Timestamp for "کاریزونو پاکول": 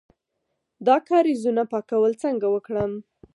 1.09-2.13